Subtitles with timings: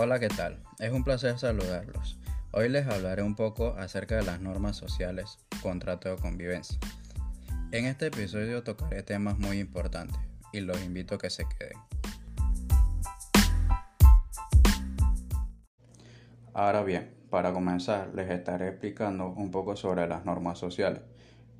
[0.00, 0.62] Hola, ¿qué tal?
[0.78, 2.20] Es un placer saludarlos.
[2.52, 6.78] Hoy les hablaré un poco acerca de las normas sociales, contrato de convivencia.
[7.72, 10.16] En este episodio tocaré temas muy importantes
[10.52, 11.78] y los invito a que se queden.
[16.54, 21.00] Ahora bien, para comenzar les estaré explicando un poco sobre las normas sociales.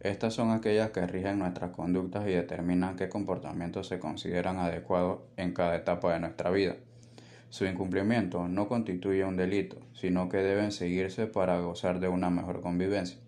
[0.00, 5.54] Estas son aquellas que rigen nuestras conductas y determinan qué comportamientos se consideran adecuados en
[5.54, 6.76] cada etapa de nuestra vida.
[7.48, 12.60] Su incumplimiento no constituye un delito, sino que deben seguirse para gozar de una mejor
[12.60, 13.18] convivencia.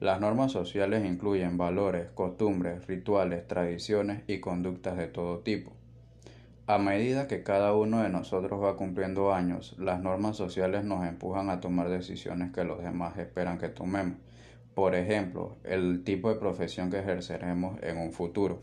[0.00, 5.72] Las normas sociales incluyen valores, costumbres, rituales, tradiciones y conductas de todo tipo.
[6.68, 11.48] A medida que cada uno de nosotros va cumpliendo años, las normas sociales nos empujan
[11.48, 14.18] a tomar decisiones que los demás esperan que tomemos.
[14.74, 18.60] Por ejemplo, el tipo de profesión que ejerceremos en un futuro.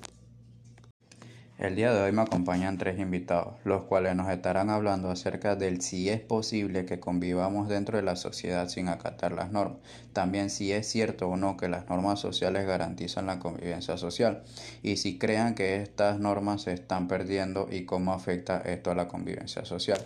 [1.58, 5.82] El día de hoy me acompañan tres invitados, los cuales nos estarán hablando acerca del
[5.82, 9.80] si es posible que convivamos dentro de la sociedad sin acatar las normas,
[10.12, 14.44] también si es cierto o no que las normas sociales garantizan la convivencia social
[14.84, 19.08] y si crean que estas normas se están perdiendo y cómo afecta esto a la
[19.08, 20.02] convivencia social.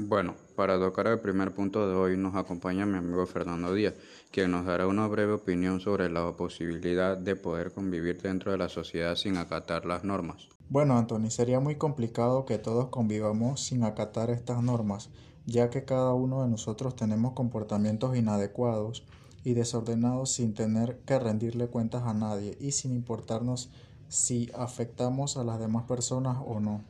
[0.00, 3.94] Bueno, para tocar el primer punto de hoy nos acompaña mi amigo Fernando Díaz,
[4.30, 8.68] quien nos dará una breve opinión sobre la posibilidad de poder convivir dentro de la
[8.68, 10.48] sociedad sin acatar las normas.
[10.68, 15.10] Bueno, Anthony, sería muy complicado que todos convivamos sin acatar estas normas,
[15.46, 19.04] ya que cada uno de nosotros tenemos comportamientos inadecuados
[19.42, 23.72] y desordenados sin tener que rendirle cuentas a nadie y sin importarnos
[24.06, 26.84] si afectamos a las demás personas o no.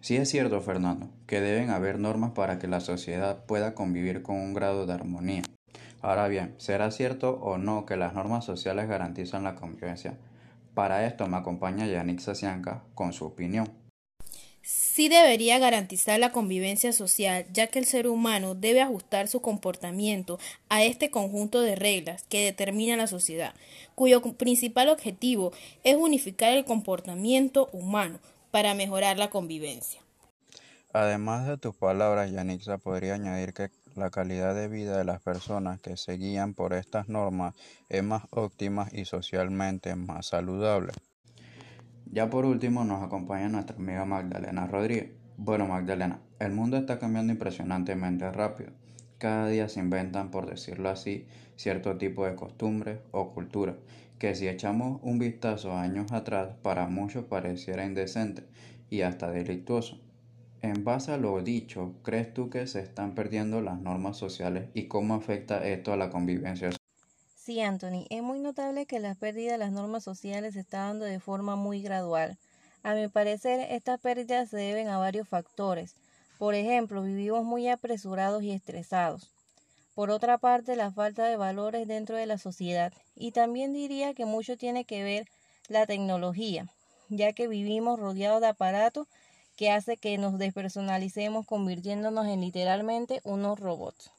[0.00, 4.36] Sí es cierto, Fernando, que deben haber normas para que la sociedad pueda convivir con
[4.36, 5.42] un grado de armonía.
[6.00, 10.16] Ahora bien, ¿será cierto o no que las normas sociales garantizan la convivencia?
[10.74, 13.68] Para esto me acompaña Yannick Sacianca con su opinión.
[14.62, 20.38] Sí debería garantizar la convivencia social, ya que el ser humano debe ajustar su comportamiento
[20.68, 23.54] a este conjunto de reglas que determina la sociedad,
[23.94, 25.52] cuyo principal objetivo
[25.84, 28.18] es unificar el comportamiento humano,
[28.56, 30.00] para mejorar la convivencia.
[30.94, 35.78] Además de tus palabras, Yanixa podría añadir que la calidad de vida de las personas
[35.78, 37.54] que se guían por estas normas
[37.90, 40.94] es más óptima y socialmente más saludable.
[42.06, 45.10] Ya por último nos acompaña nuestra amiga Magdalena Rodríguez.
[45.36, 48.70] Bueno Magdalena, el mundo está cambiando impresionantemente rápido.
[49.18, 53.76] Cada día se inventan, por decirlo así, cierto tipo de costumbres o culturas
[54.18, 58.44] que si echamos un vistazo años atrás para muchos pareciera indecente
[58.90, 60.00] y hasta delictuoso.
[60.62, 64.88] En base a lo dicho, ¿crees tú que se están perdiendo las normas sociales y
[64.88, 66.70] cómo afecta esto a la convivencia?
[67.36, 71.04] Sí, Anthony, es muy notable que la pérdida de las normas sociales se está dando
[71.04, 72.38] de forma muy gradual.
[72.82, 75.94] A mi parecer, estas pérdidas se deben a varios factores.
[76.38, 79.35] Por ejemplo, vivimos muy apresurados y estresados.
[79.96, 82.92] Por otra parte, la falta de valores dentro de la sociedad.
[83.14, 85.26] Y también diría que mucho tiene que ver
[85.68, 86.68] la tecnología,
[87.08, 89.08] ya que vivimos rodeados de aparatos
[89.56, 94.10] que hace que nos despersonalicemos convirtiéndonos en literalmente unos robots.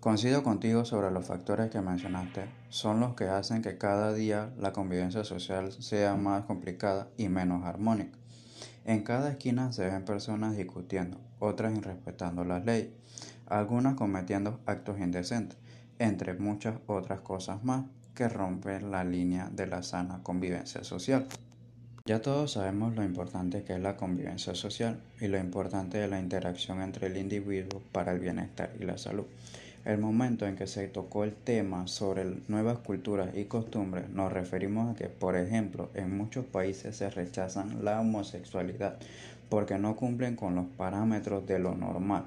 [0.00, 2.46] Coincido contigo sobre los factores que mencionaste.
[2.70, 7.66] Son los que hacen que cada día la convivencia social sea más complicada y menos
[7.66, 8.16] armónica.
[8.86, 12.88] En cada esquina se ven personas discutiendo, otras irrespetando las leyes
[13.46, 15.58] algunas cometiendo actos indecentes,
[15.98, 17.84] entre muchas otras cosas más
[18.14, 21.26] que rompen la línea de la sana convivencia social.
[22.06, 26.20] Ya todos sabemos lo importante que es la convivencia social y lo importante de la
[26.20, 29.24] interacción entre el individuo para el bienestar y la salud.
[29.84, 34.90] El momento en que se tocó el tema sobre nuevas culturas y costumbres, nos referimos
[34.90, 38.96] a que, por ejemplo, en muchos países se rechazan la homosexualidad
[39.50, 42.24] porque no cumplen con los parámetros de lo normal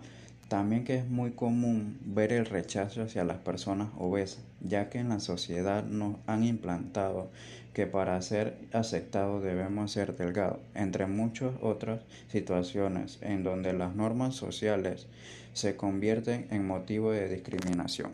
[0.47, 5.09] también que es muy común ver el rechazo hacia las personas obesas, ya que en
[5.09, 7.29] la sociedad nos han implantado
[7.73, 14.35] que para ser aceptados debemos ser delgados, entre muchas otras situaciones en donde las normas
[14.35, 15.07] sociales
[15.53, 18.11] se convierten en motivo de discriminación.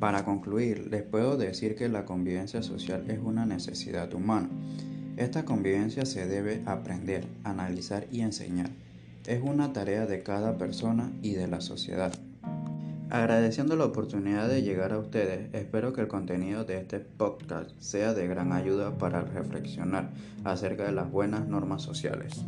[0.00, 4.48] Para concluir, les puedo decir que la convivencia social es una necesidad humana
[5.18, 8.70] esta convivencia se debe aprender, analizar y enseñar.
[9.26, 12.12] Es una tarea de cada persona y de la sociedad.
[13.10, 18.14] Agradeciendo la oportunidad de llegar a ustedes, espero que el contenido de este podcast sea
[18.14, 20.10] de gran ayuda para reflexionar
[20.44, 22.44] acerca de las buenas normas sociales.